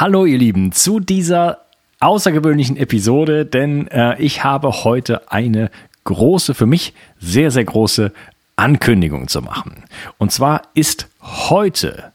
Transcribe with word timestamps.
Hallo 0.00 0.24
ihr 0.24 0.38
Lieben 0.38 0.72
zu 0.72 0.98
dieser 0.98 1.66
außergewöhnlichen 1.98 2.78
Episode, 2.78 3.44
denn 3.44 3.86
äh, 3.88 4.18
ich 4.18 4.42
habe 4.42 4.72
heute 4.82 5.30
eine 5.30 5.70
große, 6.04 6.54
für 6.54 6.64
mich 6.64 6.94
sehr, 7.18 7.50
sehr 7.50 7.66
große 7.66 8.10
Ankündigung 8.56 9.28
zu 9.28 9.42
machen. 9.42 9.84
Und 10.16 10.32
zwar 10.32 10.62
ist 10.72 11.10
heute 11.20 12.14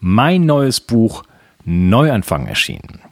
mein 0.00 0.46
neues 0.46 0.80
Buch 0.80 1.24
Neuanfang 1.66 2.46
erschienen. 2.46 3.02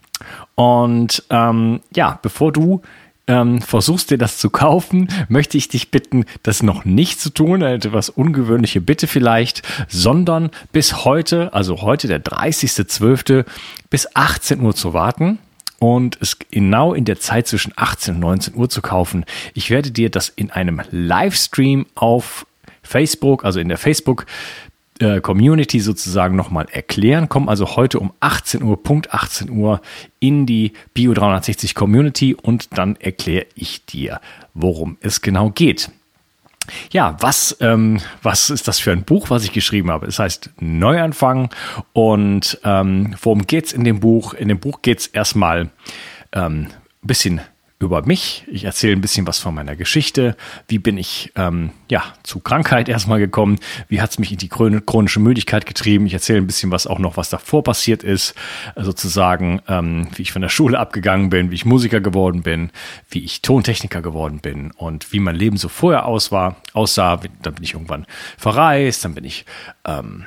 Und 0.55 1.23
ähm, 1.29 1.81
ja, 1.95 2.19
bevor 2.23 2.51
du 2.51 2.81
ähm, 3.27 3.61
versuchst 3.63 4.11
dir 4.11 4.19
das 4.19 4.39
zu 4.39 4.51
kaufen, 4.51 5.09
möchte 5.29 5.57
ich 5.57 5.69
dich 5.69 5.91
bitten, 5.91 6.25
das 6.43 6.63
noch 6.63 6.85
nicht 6.85 7.21
zu 7.21 7.31
tun, 7.31 7.63
eine 7.63 7.75
etwas 7.75 8.11
ungewöhnliche 8.11 8.81
Bitte 8.81 9.07
vielleicht, 9.07 9.63
sondern 9.89 10.51
bis 10.73 11.05
heute, 11.05 11.53
also 11.55 11.83
heute 11.83 12.09
der 12.09 12.23
30.12. 12.23 13.45
bis 13.91 14.09
18 14.15 14.61
Uhr 14.61 14.75
zu 14.75 14.93
warten 14.93 15.39
und 15.79 16.19
es 16.21 16.39
genau 16.51 16.95
in 16.95 17.05
der 17.05 17.19
Zeit 17.19 17.47
zwischen 17.47 17.73
18 17.77 18.17
und 18.17 18.21
19 18.21 18.55
Uhr 18.55 18.69
zu 18.69 18.83
kaufen. 18.83 19.25
Ich 19.55 19.71
werde 19.71 19.91
dir 19.91 20.11
das 20.11 20.29
in 20.29 20.51
einem 20.51 20.83
Livestream 20.91 21.87
auf 21.95 22.47
Facebook, 22.83 23.45
also 23.45 23.61
in 23.61 23.69
der 23.69 23.79
Facebook 23.79 24.27
äh, 25.01 25.21
Community 25.21 25.81
sozusagen 25.81 26.37
nochmal 26.37 26.67
erklären. 26.71 27.29
Komm 27.29 27.49
also 27.49 27.77
heute 27.77 27.99
um 27.99 28.13
18 28.21 28.63
Uhr, 28.63 28.83
Punkt 28.83 29.13
18 29.13 29.51
Uhr 29.51 29.81
in 30.21 30.47
die 30.47 30.73
Bio 30.93 31.15
360 31.15 31.75
Community 31.75 32.35
und 32.35 32.79
dann 32.79 32.97
erkläre 32.97 33.47
ich 33.55 33.85
dir, 33.85 34.21
worum 34.55 34.97
es 35.01 35.21
genau 35.21 35.51
geht. 35.51 35.91
Ja, 36.91 37.17
was, 37.21 37.57
ähm, 37.61 38.01
was 38.23 38.49
ist 38.49 38.69
das 38.69 38.79
für 38.79 38.93
ein 38.93 39.05
Buch, 39.05 39.29
was 39.29 39.45
ich 39.45 39.53
geschrieben 39.53 39.91
habe? 39.91 40.07
Es 40.07 40.19
heißt 40.19 40.51
Neuanfang 40.61 41.51
und 41.93 42.59
ähm, 42.65 43.15
worum 43.21 43.47
geht's 43.47 43.73
in 43.73 43.85
dem 43.85 44.01
Buch? 44.01 44.33
In 44.33 44.49
dem 44.49 44.61
Buch 44.61 44.81
geht's 44.81 45.07
erstmal 45.07 45.71
ähm, 46.33 46.69
bisschen 47.03 47.41
über 47.79 48.07
mich. 48.07 48.45
Ich 48.47 48.65
erzähle 48.65 48.95
ein 48.95 49.01
bisschen 49.01 49.27
was 49.27 49.39
von 49.39 49.55
meiner 49.55 49.77
Geschichte. 49.77 50.37
Wie 50.69 50.79
bin 50.79 50.97
ich 50.97 51.33
ähm, 51.37 51.71
ja 51.91 52.03
zu 52.23 52.41
Krankheit 52.41 52.89
erstmal 52.89 53.19
gekommen? 53.19 53.59
Wie 53.89 54.01
hat 54.01 54.11
es 54.11 54.19
mich 54.19 54.33
in 54.33 54.39
die 54.39 54.49
chronische 54.49 55.21
Müdigkeit 55.21 55.67
getrieben? 55.67 56.07
Ich 56.07 56.15
erzähle 56.15 56.39
ein 56.39 56.47
bisschen 56.47 56.71
was 56.71 56.87
auch 56.87 56.99
noch, 56.99 57.17
was 57.17 57.31
davor 57.31 57.65
passiert 57.65 58.03
ist. 58.03 58.35
Sozusagen, 58.77 59.61
ähm, 59.69 60.09
wie 60.15 60.23
ich 60.23 60.33
von 60.33 60.43
der 60.43 60.49
Schule 60.49 60.79
abgegangen 60.79 61.31
bin, 61.31 61.51
wie 61.51 61.57
ich 61.57 61.65
Musiker 61.65 62.01
geworden 62.01 62.43
bin, 62.43 62.71
wie 63.11 63.25
ich 63.25 63.43
Tontechniker 63.43 64.03
geworden 64.03 64.39
bin 64.41 64.71
und 64.73 65.13
wie 65.13 65.21
mein 65.21 65.37
Leben 65.37 65.57
so 65.57 65.69
vorher 65.69 66.07
aus 66.07 66.33
war, 66.33 66.57
aussah. 66.73 67.21
Dann 67.43 67.55
bin 67.55 67.65
ich 67.65 67.75
irgendwann 67.75 68.07
verreist, 68.39 69.05
dann 69.05 69.15
bin 69.15 69.25
ich 69.25 69.45
ähm, 69.85 70.27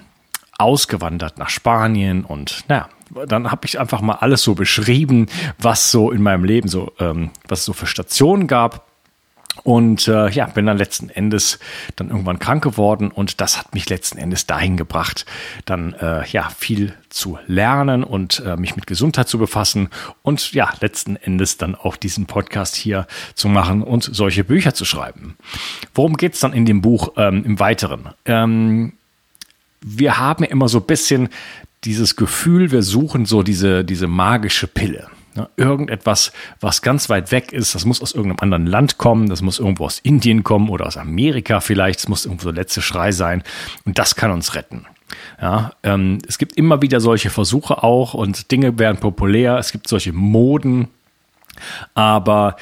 ausgewandert 0.57 1.37
nach 1.37 1.49
Spanien 1.49 2.25
und 2.25 2.65
naja, 2.67 2.89
dann 3.27 3.51
habe 3.51 3.65
ich 3.65 3.79
einfach 3.79 4.01
mal 4.01 4.15
alles 4.15 4.43
so 4.43 4.55
beschrieben, 4.55 5.27
was 5.57 5.91
so 5.91 6.11
in 6.11 6.21
meinem 6.21 6.43
Leben 6.43 6.67
so, 6.67 6.93
ähm, 6.99 7.31
was 7.47 7.59
es 7.59 7.65
so 7.65 7.73
für 7.73 7.87
Stationen 7.87 8.47
gab. 8.47 8.87
Und 9.63 10.07
äh, 10.07 10.29
ja, 10.29 10.45
bin 10.45 10.67
dann 10.67 10.77
letzten 10.77 11.09
Endes 11.09 11.59
dann 11.95 12.09
irgendwann 12.09 12.39
krank 12.39 12.63
geworden 12.63 13.09
und 13.09 13.41
das 13.41 13.57
hat 13.57 13.73
mich 13.73 13.89
letzten 13.89 14.17
Endes 14.17 14.45
dahin 14.45 14.77
gebracht, 14.77 15.25
dann 15.65 15.93
äh, 15.93 16.25
ja 16.27 16.49
viel 16.57 16.93
zu 17.09 17.39
lernen 17.47 18.03
und 18.03 18.41
äh, 18.45 18.55
mich 18.55 18.75
mit 18.75 18.87
Gesundheit 18.87 19.27
zu 19.27 19.39
befassen 19.39 19.89
und 20.21 20.53
ja, 20.53 20.71
letzten 20.79 21.15
Endes 21.15 21.57
dann 21.57 21.75
auch 21.75 21.97
diesen 21.97 22.27
Podcast 22.27 22.75
hier 22.75 23.07
zu 23.33 23.49
machen 23.49 23.81
und 23.81 24.03
solche 24.03 24.43
Bücher 24.43 24.73
zu 24.73 24.85
schreiben. 24.85 25.35
Worum 25.95 26.17
geht's 26.17 26.39
dann 26.39 26.53
in 26.53 26.65
dem 26.65 26.81
Buch 26.81 27.13
ähm, 27.17 27.43
im 27.43 27.59
Weiteren? 27.59 28.09
Ähm, 28.25 28.93
wir 29.81 30.17
haben 30.17 30.43
immer 30.43 30.69
so 30.69 30.79
ein 30.79 30.85
bisschen 30.85 31.29
dieses 31.83 32.15
Gefühl, 32.15 32.71
wir 32.71 32.81
suchen 32.81 33.25
so 33.25 33.43
diese, 33.43 33.83
diese 33.83 34.07
magische 34.07 34.67
Pille. 34.67 35.07
Ne? 35.37 35.47
Irgendetwas, 35.55 36.31
was 36.59 36.81
ganz 36.81 37.09
weit 37.09 37.31
weg 37.31 37.53
ist, 37.53 37.75
das 37.75 37.85
muss 37.85 38.01
aus 38.01 38.13
irgendeinem 38.13 38.39
anderen 38.41 38.65
Land 38.65 38.97
kommen, 38.97 39.29
das 39.29 39.41
muss 39.41 39.59
irgendwo 39.59 39.85
aus 39.85 39.99
Indien 39.99 40.43
kommen 40.43 40.69
oder 40.69 40.87
aus 40.87 40.97
Amerika 40.97 41.59
vielleicht, 41.59 41.99
es 41.99 42.07
muss 42.07 42.25
irgendwo 42.25 42.45
der 42.45 42.63
letzte 42.63 42.81
Schrei 42.81 43.11
sein 43.11 43.43
und 43.85 43.99
das 43.99 44.15
kann 44.15 44.31
uns 44.31 44.55
retten. 44.55 44.85
Ja, 45.41 45.71
ähm, 45.83 46.17
es 46.27 46.37
gibt 46.37 46.57
immer 46.57 46.81
wieder 46.81 46.99
solche 46.99 47.29
Versuche 47.29 47.83
auch 47.83 48.13
und 48.13 48.51
Dinge 48.51 48.77
werden 48.79 48.97
populär, 48.97 49.57
es 49.57 49.71
gibt 49.71 49.87
solche 49.87 50.11
Moden, 50.11 50.87
aber 51.93 52.57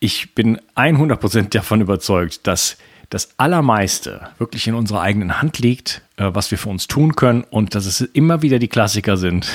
ich 0.00 0.34
bin 0.34 0.60
100% 0.76 1.50
davon 1.50 1.82
überzeugt, 1.82 2.46
dass 2.46 2.78
das 3.10 3.34
Allermeiste 3.36 4.28
wirklich 4.38 4.66
in 4.66 4.74
unserer 4.74 5.02
eigenen 5.02 5.40
Hand 5.40 5.58
liegt, 5.58 6.02
was 6.16 6.50
wir 6.50 6.58
für 6.58 6.68
uns 6.68 6.86
tun 6.86 7.16
können 7.16 7.44
und 7.50 7.74
dass 7.74 7.86
es 7.86 8.00
immer 8.00 8.42
wieder 8.42 8.58
die 8.58 8.68
Klassiker 8.68 9.16
sind, 9.16 9.48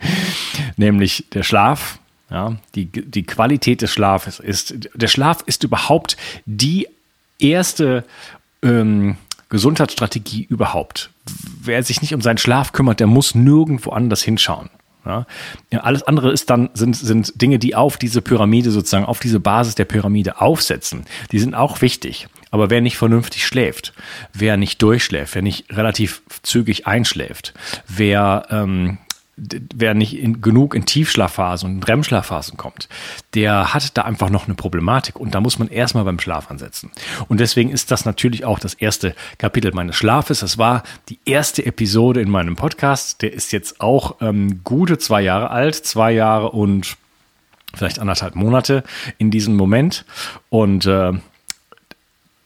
nämlich 0.76 1.26
der 1.32 1.42
Schlaf. 1.42 1.98
Ja, 2.30 2.56
die, 2.74 2.86
die 2.86 3.22
Qualität 3.22 3.80
des 3.80 3.90
Schlafes 3.90 4.38
ist, 4.38 4.74
der 4.94 5.08
Schlaf 5.08 5.42
ist 5.46 5.64
überhaupt 5.64 6.18
die 6.44 6.86
erste 7.38 8.04
ähm, 8.62 9.16
Gesundheitsstrategie 9.48 10.44
überhaupt. 10.44 11.08
Wer 11.62 11.82
sich 11.82 12.02
nicht 12.02 12.14
um 12.14 12.20
seinen 12.20 12.36
Schlaf 12.36 12.72
kümmert, 12.72 13.00
der 13.00 13.06
muss 13.06 13.34
nirgendwo 13.34 13.90
anders 13.90 14.22
hinschauen. 14.22 14.68
Ja, 15.06 15.24
alles 15.80 16.02
andere 16.02 16.30
ist 16.32 16.50
dann, 16.50 16.68
sind, 16.74 16.94
sind 16.94 17.40
Dinge, 17.40 17.58
die 17.58 17.74
auf 17.74 17.96
diese 17.96 18.20
Pyramide 18.20 18.70
sozusagen, 18.70 19.06
auf 19.06 19.20
diese 19.20 19.40
Basis 19.40 19.74
der 19.74 19.86
Pyramide 19.86 20.42
aufsetzen. 20.42 21.06
Die 21.32 21.38
sind 21.38 21.54
auch 21.54 21.80
wichtig. 21.80 22.28
Aber 22.50 22.70
wer 22.70 22.80
nicht 22.80 22.96
vernünftig 22.96 23.46
schläft, 23.46 23.92
wer 24.32 24.56
nicht 24.56 24.82
durchschläft, 24.82 25.34
wer 25.34 25.42
nicht 25.42 25.76
relativ 25.76 26.22
zügig 26.42 26.86
einschläft, 26.86 27.54
wer 27.88 28.46
ähm, 28.50 28.98
wer 29.74 29.94
nicht 29.94 30.18
in, 30.18 30.40
genug 30.40 30.74
in 30.74 30.84
Tiefschlafphasen 30.84 31.76
und 31.76 31.88
REM-Schlafphasen 31.88 32.56
kommt, 32.56 32.88
der 33.34 33.72
hat 33.72 33.96
da 33.96 34.02
einfach 34.02 34.30
noch 34.30 34.46
eine 34.46 34.54
Problematik 34.54 35.16
und 35.16 35.34
da 35.34 35.40
muss 35.40 35.58
man 35.58 35.68
erstmal 35.68 36.04
beim 36.04 36.18
Schlaf 36.18 36.50
ansetzen. 36.50 36.90
Und 37.28 37.40
deswegen 37.40 37.70
ist 37.70 37.90
das 37.90 38.04
natürlich 38.04 38.44
auch 38.44 38.58
das 38.58 38.74
erste 38.74 39.14
Kapitel 39.38 39.72
meines 39.72 39.96
Schlafes. 39.96 40.40
Das 40.40 40.58
war 40.58 40.82
die 41.08 41.18
erste 41.24 41.64
Episode 41.64 42.20
in 42.20 42.30
meinem 42.30 42.56
Podcast. 42.56 43.22
Der 43.22 43.32
ist 43.32 43.52
jetzt 43.52 43.80
auch 43.80 44.16
ähm, 44.20 44.60
gute 44.64 44.98
zwei 44.98 45.22
Jahre 45.22 45.50
alt, 45.50 45.74
zwei 45.74 46.12
Jahre 46.12 46.50
und 46.50 46.96
vielleicht 47.74 47.98
anderthalb 47.98 48.34
Monate 48.34 48.82
in 49.18 49.30
diesem 49.30 49.56
Moment. 49.56 50.04
Und 50.48 50.86
äh, 50.86 51.12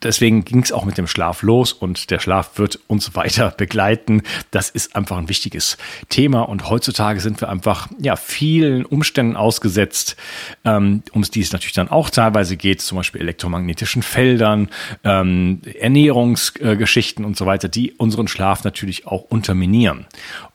deswegen 0.02 0.44
ging 0.44 0.62
es 0.62 0.72
auch 0.72 0.84
mit 0.84 0.98
dem 0.98 1.06
Schlaf 1.06 1.42
los 1.42 1.72
und 1.72 2.10
der 2.10 2.18
Schlaf 2.18 2.58
wird 2.58 2.80
uns 2.86 3.14
weiter 3.14 3.50
begleiten. 3.56 4.22
Das 4.50 4.70
ist 4.70 4.96
einfach 4.96 5.18
ein 5.18 5.28
wichtiges 5.28 5.78
Thema 6.08 6.42
und 6.42 6.68
heutzutage 6.68 7.20
sind 7.20 7.40
wir 7.40 7.48
einfach 7.48 7.88
ja 7.98 8.16
vielen 8.16 8.84
Umständen 8.84 9.36
ausgesetzt, 9.36 10.16
ähm, 10.64 11.02
um 11.12 11.22
die 11.22 11.40
es 11.40 11.52
natürlich 11.52 11.74
dann 11.74 11.88
auch 11.88 12.10
teilweise 12.10 12.56
geht, 12.56 12.80
zum 12.80 12.96
Beispiel 12.96 13.20
elektromagnetischen 13.20 14.02
Feldern, 14.02 14.68
ähm, 15.04 15.60
Ernährungsgeschichten 15.78 17.24
äh, 17.24 17.26
und 17.26 17.36
so 17.36 17.46
weiter, 17.46 17.68
die 17.68 17.92
unseren 17.92 18.28
Schlaf 18.28 18.64
natürlich 18.64 19.06
auch 19.06 19.22
unterminieren. 19.30 20.06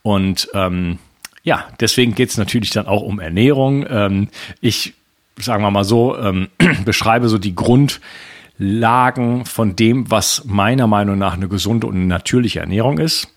Und 0.02 0.50
ähm, 0.54 1.00
ja, 1.44 1.66
deswegen 1.80 2.14
geht 2.14 2.30
es 2.30 2.38
natürlich 2.38 2.72
dann 2.72 2.88
auch 2.88 3.02
um 3.02 3.20
Ernährung. 3.20 3.86
Ähm, 3.90 4.28
ich 4.60 4.94
sagen 5.40 5.64
wir 5.64 5.72
mal 5.72 5.84
so, 5.84 6.18
ähm, 6.18 6.50
beschreibe 6.86 7.30
so 7.30 7.38
die 7.38 7.56
Grund 7.56 8.02
Lagen 8.58 9.46
von 9.46 9.76
dem, 9.76 10.10
was 10.10 10.46
meiner 10.46 10.88
Meinung 10.88 11.18
nach 11.18 11.34
eine 11.34 11.48
gesunde 11.48 11.88
und 11.88 12.08
natürliche 12.08 12.60
Ernährung 12.60 12.98
ist. 12.98 13.34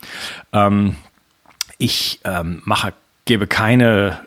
Ähm, 0.53 0.97
ich 1.79 2.21
ähm, 2.25 2.63
mache, 2.65 2.93
gebe 3.25 3.47
keine 3.47 4.21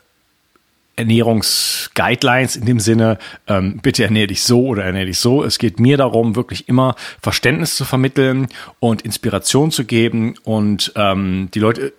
Ernährungsguidelines 0.96 2.56
in 2.56 2.66
dem 2.66 2.80
Sinne, 2.80 3.18
ähm, 3.48 3.80
bitte 3.82 4.04
ernähre 4.04 4.28
dich 4.28 4.44
so 4.44 4.68
oder 4.68 4.84
ernähre 4.84 5.08
dich 5.08 5.18
so. 5.18 5.44
Es 5.44 5.58
geht 5.58 5.80
mir 5.80 5.98
darum, 5.98 6.36
wirklich 6.36 6.70
immer 6.70 6.96
Verständnis 7.22 7.76
zu 7.76 7.86
vermitteln 7.86 8.48
und 8.80 9.02
Inspiration 9.02 9.72
zu 9.72 9.86
geben 9.86 10.36
und 10.44 10.94
ähm, 10.96 11.50
die 11.54 11.60
Leute 11.60 11.94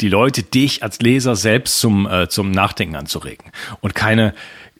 die 0.00 0.08
Leute, 0.08 0.42
dich 0.42 0.82
als 0.82 1.00
Leser 1.00 1.36
selbst 1.36 1.80
zum, 1.80 2.06
äh, 2.06 2.28
zum 2.28 2.50
Nachdenken 2.50 2.96
anzuregen 2.96 3.52
und 3.80 3.94
keine 3.94 4.34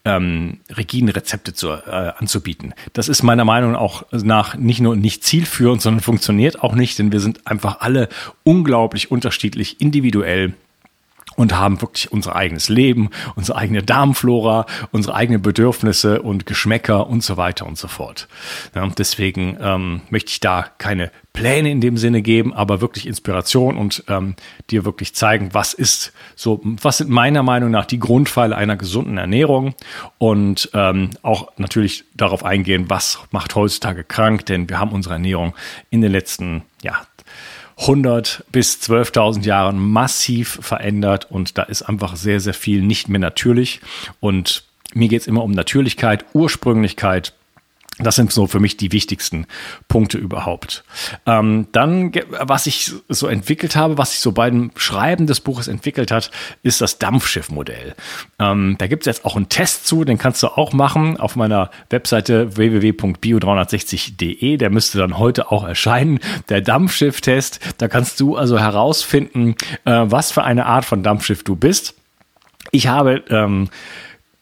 ähm, 0.07 0.61
rigiden 0.75 1.09
Rezepte 1.09 1.53
zu, 1.53 1.71
äh, 1.71 2.13
anzubieten. 2.17 2.73
Das 2.93 3.09
ist 3.09 3.23
meiner 3.23 3.45
Meinung 3.45 3.75
auch 3.75 4.05
nach 4.13 4.57
nicht 4.57 4.81
nur 4.81 4.97
nicht 4.97 5.25
zielführend, 5.25 5.83
sondern 5.83 6.01
funktioniert 6.01 6.63
auch 6.63 6.75
nicht, 6.75 6.99
denn 6.99 7.13
wir 7.13 7.21
sind 7.21 7.47
einfach 7.47 7.81
alle 7.81 8.09
unglaublich 8.45 9.11
unterschiedlich, 9.11 9.81
individuell 9.81 10.55
und 11.37 11.57
haben 11.57 11.81
wirklich 11.81 12.11
unser 12.11 12.35
eigenes 12.35 12.69
Leben, 12.69 13.11
unsere 13.35 13.59
eigene 13.59 13.83
Darmflora, 13.83 14.67
unsere 14.91 15.15
eigenen 15.15 15.43
Bedürfnisse 15.43 16.23
und 16.23 16.47
Geschmäcker 16.47 17.07
und 17.07 17.23
so 17.23 17.37
weiter 17.37 17.67
und 17.67 17.79
so 17.79 17.89
fort. 17.89 18.29
Ja, 18.75 18.87
deswegen 18.89 19.57
ähm, 19.61 20.01
möchte 20.11 20.31
ich 20.31 20.41
da 20.41 20.67
keine 20.79 21.11
Pläne 21.33 21.71
in 21.71 21.83
dem 21.83 21.99
Sinne 21.99 22.23
geben, 22.23 22.55
aber 22.55 22.81
wirklich 22.81 23.07
Inspiration 23.07 23.77
und 23.77 24.05
ähm, 24.09 24.35
dir 24.71 24.87
wirklich 24.87 25.15
zeigen, 25.15 25.53
was 25.53 25.75
ist 25.75 26.13
so, 26.35 26.61
was 26.65 26.99
sind 26.99 27.11
meiner 27.11 27.43
Meinung 27.43 27.71
nach 27.71 27.85
die 27.85 27.99
Grundpfeile 27.99 28.57
einer 28.57 28.77
gesunden 28.77 29.19
Ernährung 29.19 29.75
und 30.17 30.71
ähm, 30.73 31.11
auch 31.23 31.53
natürlich 31.59 32.05
darauf 32.15 32.43
eingehen, 32.43 32.87
was 32.89 33.19
macht 33.33 33.55
heutzutage 33.55 34.03
krank, 34.03 34.47
denn 34.47 34.71
wir 34.71 34.81
haben 34.81 34.93
unsere 34.93 35.15
Ernährung 35.15 35.55
in 35.91 36.01
den 36.01 36.11
letzten 36.11 36.63
ja 36.83 37.03
100 37.79 38.45
bis 38.51 38.77
12.000 38.77 39.45
Jahren 39.45 39.79
massiv 39.79 40.59
verändert 40.63 41.31
und 41.31 41.59
da 41.59 41.63
ist 41.63 41.83
einfach 41.83 42.17
sehr, 42.17 42.41
sehr 42.41 42.55
viel 42.55 42.83
nicht 42.83 43.09
mehr 43.09 43.21
natürlich. 43.21 43.81
Und 44.21 44.65
mir 44.95 45.09
geht 45.09 45.21
es 45.21 45.27
immer 45.27 45.45
um 45.45 45.53
Natürlichkeit, 45.53 46.25
Ursprünglichkeit 46.33 47.35
das 47.99 48.17
sind 48.17 48.31
so 48.31 48.47
für 48.47 48.61
mich 48.61 48.77
die 48.77 48.93
wichtigsten 48.93 49.47
Punkte 49.89 50.19
überhaupt. 50.19 50.85
Ähm, 51.25 51.69
dann, 51.73 52.13
was 52.41 52.67
ich 52.67 52.93
so 53.09 53.27
entwickelt 53.27 53.75
habe, 53.75 53.97
was 53.97 54.11
sich 54.11 54.21
so 54.21 54.33
beim 54.33 54.71
Schreiben 54.77 55.27
des 55.27 55.41
Buches 55.41 55.67
entwickelt 55.67 56.11
hat, 56.11 56.31
ist 56.63 56.83
das 56.83 56.99
Dampfschiffmodell. 56.99 57.95
Ähm, 58.39 58.77
da 58.79 58.87
gibt 58.87 59.05
es 59.05 59.07
jetzt 59.07 59.25
auch 59.25 59.35
einen 59.35 59.49
Test 59.49 59.87
zu, 59.87 60.05
den 60.05 60.19
kannst 60.19 60.43
du 60.43 60.49
auch 60.49 60.75
machen 60.75 61.17
auf 61.17 61.37
meiner 61.37 61.71
Webseite 61.89 62.57
www.bio360.de. 62.57 64.59
Der 64.59 64.71
müsste 64.71 64.99
dann 64.99 65.17
heute 65.17 65.51
auch 65.51 65.65
erscheinen. 65.65 66.21
Der 66.51 66.61
Dampfschiff-Test. 66.61 67.61
Da 67.79 67.89
kannst 67.89 68.21
du 68.21 68.37
also 68.37 68.59
herausfinden, 68.59 69.55
äh, 69.87 70.03
was 70.05 70.33
für 70.33 70.45
eine 70.45 70.67
Art 70.67 70.85
von 70.85 71.03
Dampfschiff 71.03 71.45
du 71.45 71.57
bist. 71.57 71.95
Ich 72.73 72.89
habe 72.89 73.25
ähm, 73.31 73.71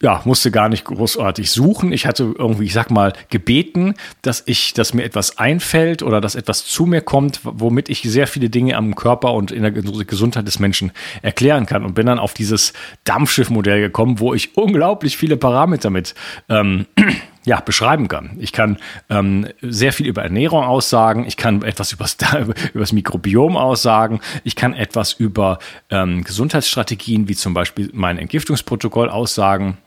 ja, 0.05 0.21
musste 0.27 0.51
gar 0.51 0.69
nicht 0.69 0.85
großartig 0.85 1.51
suchen. 1.51 1.91
Ich 1.91 2.05
hatte 2.05 2.35
irgendwie, 2.37 2.67
ich 2.67 2.75
sag 2.75 2.91
mal, 2.91 3.15
gebeten, 3.31 3.95
dass 4.21 4.43
ich, 4.45 4.75
dass 4.75 4.93
mir 4.93 5.03
etwas 5.03 5.39
einfällt 5.39 6.03
oder 6.03 6.21
dass 6.21 6.35
etwas 6.35 6.67
zu 6.67 6.85
mir 6.85 7.01
kommt, 7.01 7.41
womit 7.43 7.89
ich 7.89 8.03
sehr 8.03 8.27
viele 8.27 8.51
Dinge 8.51 8.77
am 8.77 8.97
Körper 8.97 9.33
und 9.33 9.51
in 9.51 9.63
der 9.63 9.71
Gesundheit 9.71 10.47
des 10.47 10.59
Menschen 10.59 10.93
erklären 11.23 11.65
kann 11.65 11.87
und 11.87 11.95
bin 11.95 12.05
dann 12.05 12.19
auf 12.19 12.35
dieses 12.35 12.75
Dampfschiffmodell 13.05 13.81
gekommen, 13.81 14.21
wo 14.21 14.35
ich 14.35 14.59
unglaublich 14.59 15.17
viele 15.17 15.39
Parameter 15.39 15.89
mit 15.89 16.15
ähm, 16.51 16.85
ja, 17.47 17.61
beschreiben 17.61 18.07
kann. 18.07 18.37
Ich 18.39 18.53
kann 18.53 18.77
ähm, 19.09 19.49
sehr 19.63 19.95
viel 19.95 20.07
über 20.07 20.23
Ernährung 20.23 20.65
aussagen, 20.65 21.25
ich 21.27 21.39
kann 21.39 21.63
etwas 21.63 21.93
über 21.93 22.05
das 22.75 22.93
Mikrobiom 22.93 23.57
aussagen, 23.57 24.21
ich 24.45 24.55
kann 24.55 24.75
etwas 24.75 25.15
über 25.15 25.61
ähm, 25.89 26.25
Gesundheitsstrategien 26.25 27.27
wie 27.27 27.35
zum 27.35 27.55
Beispiel 27.55 27.89
mein 27.95 28.19
Entgiftungsprotokoll 28.19 29.09
aussagen. 29.09 29.79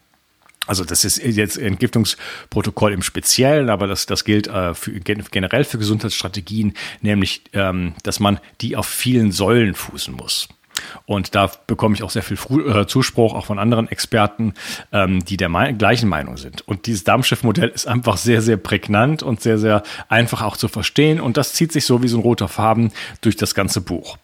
Also 0.68 0.84
das 0.84 1.04
ist 1.04 1.18
jetzt 1.18 1.58
Entgiftungsprotokoll 1.58 2.94
im 2.94 3.02
Speziellen, 3.02 3.69
aber 3.69 3.88
das, 3.88 4.06
das 4.06 4.25
gilt 4.25 4.48
äh, 4.48 4.74
für, 4.74 4.92
generell 4.92 5.64
für 5.64 5.78
Gesundheitsstrategien, 5.78 6.74
nämlich, 7.02 7.42
ähm, 7.54 7.94
dass 8.04 8.19
man 8.19 8.40
die 8.62 8.75
auf 8.75 8.88
vielen 8.88 9.31
Säulen 9.31 9.74
fußen 9.74 10.14
muss. 10.14 10.50
Und 11.06 11.35
da 11.35 11.51
bekomme 11.68 11.95
ich 11.95 12.03
auch 12.03 12.09
sehr 12.09 12.24
viel 12.24 12.38
äh, 12.68 12.85
Zuspruch, 12.85 13.33
auch 13.33 13.45
von 13.45 13.59
anderen 13.59 13.88
Experten, 13.88 14.53
ähm, 14.91 15.24
die 15.24 15.38
der 15.38 15.50
Me 15.50 15.74
gleichen 15.74 16.09
Meinung 16.09 16.38
sind. 16.38 16.68
Und 16.68 16.85
dieses 16.85 17.03
Dampfschiffmodell 17.03 17.69
ist 17.69 17.88
einfach 17.88 18.18
sehr, 18.18 18.41
sehr 18.41 18.57
prägnant 18.57 19.24
und 19.24 19.41
sehr, 19.41 19.57
sehr 19.57 19.83
einfach 20.09 20.41
auch 20.41 20.57
zu 20.57 20.68
verstehen. 20.68 21.19
Und 21.19 21.38
das 21.38 21.53
zieht 21.53 21.71
sich 21.71 21.85
so 21.85 22.03
wie 22.03 22.07
so 22.07 22.18
ein 22.18 22.24
roter 22.24 22.47
Faden 22.47 22.91
durch 23.21 23.35
das 23.35 23.56
ganze 23.56 23.81
Buch. 23.81 24.18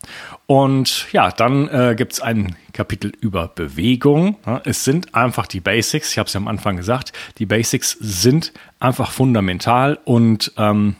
Und 0.46 1.08
ja, 1.14 1.32
dann 1.32 1.68
äh, 1.70 1.96
gibt 1.98 2.14
es 2.14 2.22
ein 2.22 2.56
Kapitel 2.74 3.12
über 3.22 3.48
Bewegung. 3.48 4.38
Es 4.66 4.84
sind 4.84 5.16
einfach 5.16 5.48
die 5.48 5.62
Basics. 5.62 6.12
Ich 6.12 6.18
habe 6.18 6.28
es 6.28 6.34
ja 6.34 6.40
am 6.40 6.48
Anfang 6.48 6.76
gesagt. 6.76 7.14
Die 7.38 7.46
Basics 7.46 7.98
sind 8.00 8.52
einfach 8.80 9.12
fundamental 9.12 10.00
und 10.04 10.52
ähm, 10.58 10.96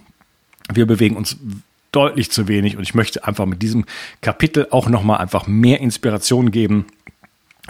wir 0.72 0.86
bewegen 0.86 1.18
uns 1.18 1.38
deutlich 1.94 2.32
zu 2.32 2.48
wenig 2.50 2.76
und 2.76 2.84
ich 2.84 2.94
möchte 2.94 3.26
einfach 3.26 3.46
mit 3.46 3.62
diesem 3.62 3.86
Kapitel 4.22 4.68
auch 4.72 4.90
nochmal 4.90 5.20
einfach 5.20 5.48
mehr 5.48 5.80
Inspiration 5.80 6.52
geben. 6.52 6.86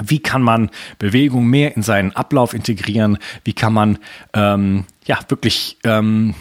Wie 0.02 0.20
kann 0.20 0.42
man 0.42 0.72
Bewegung 0.98 1.46
mehr 1.46 1.76
in 1.76 1.84
seinen 1.84 2.16
Ablauf 2.16 2.56
integrieren? 2.56 3.20
Wie 3.44 3.54
kann 3.54 3.74
man 3.74 4.00
ähm, 4.34 4.86
ja 5.06 5.20
wirklich 5.28 5.78
ähm, 5.84 6.34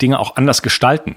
Dinge 0.00 0.20
auch 0.20 0.36
anders 0.36 0.62
gestalten? 0.62 1.16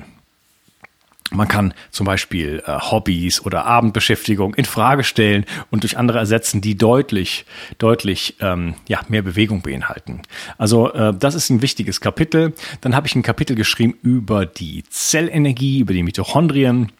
Man 1.33 1.47
kann 1.47 1.73
zum 1.91 2.05
Beispiel 2.05 2.61
äh, 2.65 2.77
Hobbys 2.77 3.45
oder 3.45 3.65
Abendbeschäftigung 3.65 4.53
in 4.55 4.65
Frage 4.65 5.05
stellen 5.05 5.45
und 5.69 5.83
durch 5.83 5.97
andere 5.97 6.19
ersetzen, 6.19 6.59
die 6.59 6.75
deutlich, 6.75 7.45
deutlich 7.77 8.35
ähm, 8.41 8.75
ja, 8.89 8.99
mehr 9.07 9.21
Bewegung 9.21 9.61
beinhalten. 9.61 10.21
Also 10.57 10.91
äh, 10.91 11.13
das 11.17 11.35
ist 11.35 11.49
ein 11.49 11.61
wichtiges 11.61 12.01
Kapitel. 12.01 12.53
Dann 12.81 12.97
habe 12.97 13.07
ich 13.07 13.15
ein 13.15 13.23
Kapitel 13.23 13.55
geschrieben 13.55 13.95
über 14.03 14.45
die 14.45 14.83
Zellenergie, 14.89 15.79
über 15.79 15.93
die 15.93 16.03
Mitochondrien. 16.03 16.91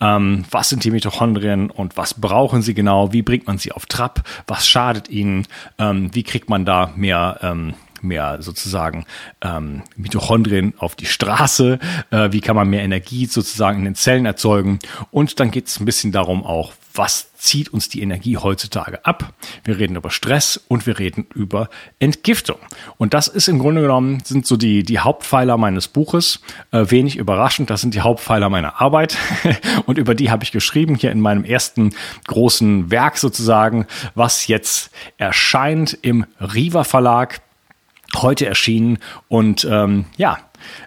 Ähm, 0.00 0.44
was 0.50 0.68
sind 0.68 0.84
die 0.84 0.90
Mitochondrien 0.90 1.70
und 1.70 1.96
was 1.96 2.12
brauchen 2.12 2.60
sie 2.60 2.74
genau? 2.74 3.14
Wie 3.14 3.22
bringt 3.22 3.46
man 3.46 3.56
sie 3.56 3.72
auf 3.72 3.86
Trab? 3.86 4.22
Was 4.46 4.68
schadet 4.68 5.08
ihnen? 5.08 5.46
Ähm, 5.78 6.14
wie 6.14 6.24
kriegt 6.24 6.50
man 6.50 6.66
da 6.66 6.92
mehr 6.94 7.38
ähm, 7.40 7.72
mehr 8.02 8.42
sozusagen 8.42 9.06
ähm, 9.40 9.82
Mitochondrien 9.96 10.74
auf 10.78 10.96
die 10.96 11.06
Straße, 11.06 11.78
äh, 12.10 12.32
wie 12.32 12.40
kann 12.40 12.56
man 12.56 12.68
mehr 12.68 12.82
Energie 12.82 13.26
sozusagen 13.26 13.80
in 13.80 13.84
den 13.84 13.94
Zellen 13.94 14.26
erzeugen 14.26 14.78
und 15.10 15.40
dann 15.40 15.50
geht 15.50 15.68
es 15.68 15.80
ein 15.80 15.84
bisschen 15.84 16.12
darum 16.12 16.44
auch, 16.44 16.72
was 16.98 17.32
zieht 17.38 17.72
uns 17.72 17.88
die 17.88 18.02
Energie 18.02 18.36
heutzutage 18.36 19.04
ab. 19.06 19.32
Wir 19.64 19.78
reden 19.78 19.96
über 19.96 20.10
Stress 20.10 20.60
und 20.68 20.86
wir 20.86 20.98
reden 20.98 21.26
über 21.32 21.70
Entgiftung. 22.00 22.58
Und 22.96 23.14
das 23.14 23.28
ist 23.28 23.48
im 23.48 23.60
Grunde 23.60 23.82
genommen, 23.82 24.20
sind 24.24 24.46
so 24.46 24.56
die, 24.56 24.82
die 24.82 24.98
Hauptpfeiler 24.98 25.56
meines 25.56 25.86
Buches. 25.86 26.40
Äh, 26.72 26.86
wenig 26.88 27.16
überraschend, 27.16 27.70
das 27.70 27.80
sind 27.80 27.94
die 27.94 28.00
Hauptpfeiler 28.00 28.50
meiner 28.50 28.80
Arbeit. 28.80 29.16
und 29.86 29.96
über 29.96 30.16
die 30.16 30.30
habe 30.30 30.42
ich 30.42 30.50
geschrieben, 30.50 30.96
hier 30.96 31.12
in 31.12 31.20
meinem 31.20 31.44
ersten 31.44 31.94
großen 32.26 32.90
Werk 32.90 33.16
sozusagen, 33.16 33.86
was 34.16 34.48
jetzt 34.48 34.90
erscheint 35.16 35.96
im 36.02 36.26
Riva 36.40 36.82
Verlag 36.82 37.40
heute 38.16 38.46
erschienen. 38.46 38.98
Und 39.28 39.66
ähm, 39.70 40.06
ja, 40.16 40.38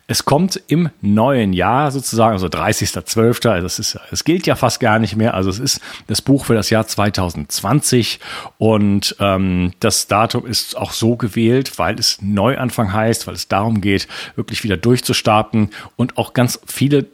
es 0.08 0.26
kommt 0.26 0.62
im 0.68 0.90
neuen 1.02 1.54
Jahr 1.54 1.92
sozusagen, 1.92 2.34
also 2.34 2.48
30.12., 2.48 3.48
also 3.50 3.66
es, 3.66 3.80
ist, 3.80 4.00
es 4.12 4.24
gilt 4.24 4.46
ja 4.48 4.56
fast 4.56 4.80
gar 4.80 5.00
nicht 5.00 5.16
mehr, 5.16 5.34
also 5.34 5.50
es 5.50 5.60
ist 5.60 5.82
das 6.08 6.22
Buch 6.22 6.46
für 6.46 6.56
das 6.56 6.70
Jahr 6.70 6.86
2020 6.86 8.20
und 8.58 9.16
ähm, 9.20 9.72
das 9.80 10.08
Datum 10.08 10.46
ist 10.46 10.76
auch 10.76 10.92
so 10.92 11.16
gewählt, 11.16 11.78
weil 11.80 11.98
es 11.98 12.22
Neuanfang 12.22 12.92
heißt, 12.92 13.28
weil 13.28 13.36
es 13.36 13.48
darum 13.48 13.82
geht, 13.82 14.08
wirklich 14.36 14.64
wieder 14.64 14.78
durchzustarten. 14.78 15.70
Und 15.96 16.18
auch 16.18 16.34
ganz 16.34 16.60
viele 16.66 17.06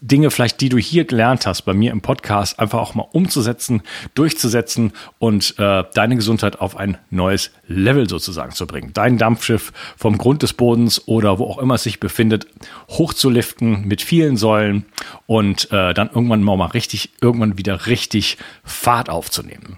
Dinge 0.00 0.32
vielleicht, 0.32 0.60
die 0.60 0.68
du 0.68 0.78
hier 0.78 1.04
gelernt 1.04 1.46
hast, 1.46 1.62
bei 1.62 1.72
mir 1.72 1.92
im 1.92 2.00
Podcast, 2.00 2.58
einfach 2.58 2.80
auch 2.80 2.96
mal 2.96 3.06
umzusetzen, 3.12 3.82
durchzusetzen 4.14 4.92
und 5.18 5.56
äh, 5.58 5.84
deine 5.94 6.16
Gesundheit 6.16 6.60
auf 6.60 6.76
ein 6.76 6.98
neues 7.10 7.52
Level 7.68 8.08
sozusagen 8.08 8.50
zu 8.52 8.66
bringen. 8.66 8.90
Dein 8.92 9.16
Dampfschiff 9.16 9.72
vom 9.96 10.18
Grund 10.18 10.42
des 10.42 10.54
Bodens 10.54 11.06
oder 11.06 11.38
wo 11.38 11.44
auch 11.44 11.58
immer 11.58 11.76
es 11.76 11.84
sich 11.84 12.00
befindet, 12.00 12.48
hochzuliften 12.88 13.86
mit 13.86 14.02
vielen 14.02 14.36
Säulen 14.36 14.86
und 15.26 15.70
äh, 15.70 15.94
dann 15.94 16.08
irgendwann 16.08 16.42
mal 16.42 16.66
richtig, 16.66 17.10
irgendwann 17.20 17.56
wieder 17.56 17.86
richtig 17.86 18.38
Fahrt 18.64 19.08
aufzunehmen. 19.08 19.76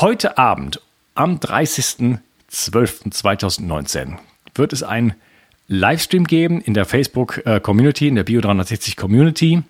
Heute 0.00 0.38
Abend 0.38 0.80
am 1.14 1.36
30.12.2019 1.36 4.16
wird 4.54 4.72
es 4.72 4.82
ein 4.82 5.14
Livestream 5.72 6.26
geben 6.26 6.60
in 6.60 6.74
der 6.74 6.84
Facebook-Community, 6.84 8.08
in 8.08 8.14
der 8.14 8.26
Bio360 8.26 8.96
Community. 8.96 9.62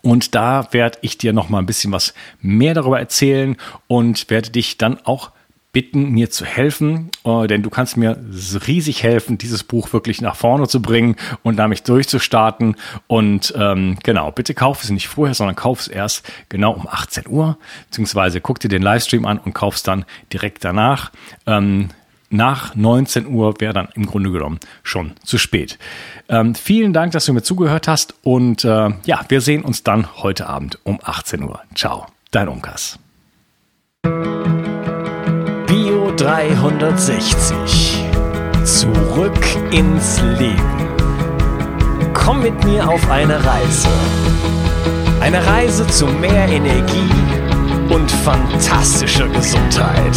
Und 0.00 0.34
da 0.34 0.68
werde 0.72 0.98
ich 1.02 1.18
dir 1.18 1.32
noch 1.32 1.48
mal 1.48 1.58
ein 1.58 1.66
bisschen 1.66 1.92
was 1.92 2.14
mehr 2.40 2.74
darüber 2.74 3.00
erzählen 3.00 3.56
und 3.88 4.30
werde 4.30 4.50
dich 4.50 4.78
dann 4.78 4.98
auch 5.04 5.32
bitten, 5.72 6.10
mir 6.10 6.30
zu 6.30 6.44
helfen, 6.44 7.10
äh, 7.24 7.48
denn 7.48 7.62
du 7.62 7.68
kannst 7.68 7.96
mir 7.96 8.16
riesig 8.66 9.02
helfen, 9.02 9.38
dieses 9.38 9.64
Buch 9.64 9.92
wirklich 9.92 10.20
nach 10.20 10.36
vorne 10.36 10.68
zu 10.68 10.80
bringen 10.80 11.16
und 11.42 11.56
damit 11.56 11.88
durchzustarten. 11.88 12.76
Und 13.08 13.52
ähm, 13.56 13.98
genau, 14.04 14.30
bitte 14.30 14.54
kauf 14.54 14.84
es 14.84 14.90
nicht 14.90 15.08
vorher, 15.08 15.34
sondern 15.34 15.56
kauf 15.56 15.80
es 15.80 15.88
erst 15.88 16.24
genau 16.48 16.74
um 16.74 16.86
18 16.86 17.26
Uhr, 17.26 17.58
beziehungsweise 17.86 18.40
guck 18.40 18.60
dir 18.60 18.68
den 18.68 18.82
Livestream 18.82 19.26
an 19.26 19.38
und 19.38 19.52
kauf 19.52 19.74
es 19.74 19.82
dann 19.82 20.04
direkt 20.32 20.64
danach. 20.64 21.10
Ähm, 21.46 21.88
nach 22.34 22.74
19 22.74 23.26
Uhr 23.26 23.60
wäre 23.60 23.72
dann 23.72 23.88
im 23.94 24.06
Grunde 24.06 24.30
genommen 24.30 24.58
schon 24.82 25.12
zu 25.24 25.38
spät. 25.38 25.78
Ähm, 26.28 26.54
vielen 26.54 26.92
Dank, 26.92 27.12
dass 27.12 27.26
du 27.26 27.32
mir 27.32 27.42
zugehört 27.42 27.88
hast 27.88 28.14
und 28.22 28.64
äh, 28.64 28.90
ja, 29.04 29.20
wir 29.28 29.40
sehen 29.40 29.62
uns 29.62 29.82
dann 29.82 30.16
heute 30.16 30.48
Abend 30.48 30.78
um 30.84 30.98
18 31.02 31.42
Uhr. 31.42 31.60
Ciao, 31.74 32.06
dein 32.30 32.48
Unkas. 32.48 32.98
Bio 35.66 36.12
360. 36.16 38.02
Zurück 38.64 39.46
ins 39.70 40.20
Leben. 40.38 40.88
Komm 42.14 42.42
mit 42.42 42.64
mir 42.64 42.88
auf 42.88 43.10
eine 43.10 43.44
Reise. 43.44 43.88
Eine 45.20 45.46
Reise 45.46 45.86
zu 45.86 46.06
mehr 46.06 46.48
Energie 46.48 47.10
und 47.90 48.10
fantastischer 48.10 49.28
Gesundheit. 49.28 50.16